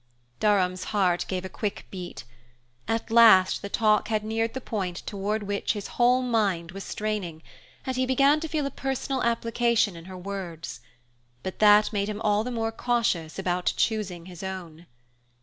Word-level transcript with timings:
Durham's 0.39 0.85
heart 0.85 1.25
gave 1.27 1.45
a 1.45 1.47
quick 1.47 1.85
beat. 1.91 2.23
At 2.87 3.11
last 3.11 3.61
the 3.61 3.69
talk 3.69 4.07
had 4.07 4.23
neared 4.23 4.55
the 4.55 4.59
point 4.59 5.03
toward 5.05 5.43
which 5.43 5.73
his 5.73 5.89
whole 5.89 6.23
mind 6.23 6.71
was 6.71 6.83
straining, 6.83 7.43
and 7.85 7.95
he 7.95 8.07
began 8.07 8.39
to 8.39 8.47
feel 8.47 8.65
a 8.65 8.71
personal 8.71 9.21
application 9.21 9.95
in 9.95 10.05
her 10.05 10.17
words. 10.17 10.79
But 11.43 11.59
that 11.59 11.93
made 11.93 12.09
him 12.09 12.19
all 12.21 12.43
the 12.43 12.49
more 12.49 12.71
cautious 12.71 13.37
about 13.37 13.73
choosing 13.77 14.25
his 14.25 14.41
own. 14.41 14.87